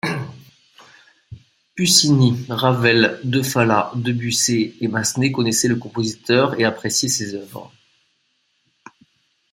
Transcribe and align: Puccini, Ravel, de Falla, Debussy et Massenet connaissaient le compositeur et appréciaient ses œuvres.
Puccini, 1.75 2.47
Ravel, 2.49 3.19
de 3.23 3.43
Falla, 3.43 3.91
Debussy 3.93 4.75
et 4.81 4.87
Massenet 4.87 5.31
connaissaient 5.31 5.67
le 5.67 5.75
compositeur 5.75 6.59
et 6.59 6.65
appréciaient 6.65 7.07
ses 7.07 7.35
œuvres. 7.35 7.71